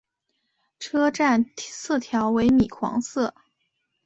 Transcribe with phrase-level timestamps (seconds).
[0.79, 3.35] 车站色调为米黄色。